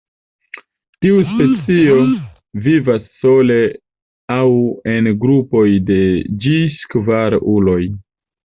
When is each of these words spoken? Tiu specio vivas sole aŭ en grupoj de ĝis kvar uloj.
Tiu 1.05 1.17
specio 1.33 1.97
vivas 2.69 3.05
sole 3.25 3.59
aŭ 4.39 4.49
en 4.95 5.13
grupoj 5.27 5.67
de 5.91 6.01
ĝis 6.47 6.81
kvar 6.97 7.39
uloj. 7.59 7.81